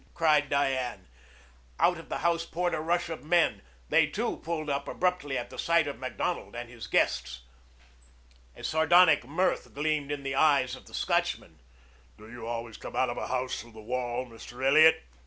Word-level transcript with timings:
cried 0.15 0.49
Diane. 0.49 1.05
Out 1.79 1.99
of 1.99 2.09
the 2.09 2.17
house 2.25 2.43
poured 2.43 2.73
a 2.73 2.79
rush 2.79 3.07
of 3.09 3.23
men. 3.23 3.61
They 3.89 4.07
too 4.07 4.37
pulled 4.37 4.67
up 4.67 4.87
abruptly 4.87 5.37
at 5.37 5.59
sight 5.59 5.87
of 5.87 5.99
Macdonald 5.99 6.55
and 6.55 6.71
his 6.71 6.87
guests. 6.87 7.43
A 8.55 8.63
sardonic 8.63 9.25
mirth 9.25 9.75
gleamed 9.75 10.11
in 10.11 10.23
the 10.23 10.33
eyes 10.33 10.75
of 10.75 10.87
the 10.87 10.95
Scotchman. 10.95 11.59
"Do 12.17 12.31
you 12.31 12.47
always 12.47 12.77
come 12.77 12.95
out 12.95 13.11
of 13.11 13.17
a 13.17 13.27
house 13.27 13.61
through 13.61 13.73
the 13.73 13.79
wall, 13.83 14.25
Mr. 14.25 14.65
Elliot?" 14.65 15.03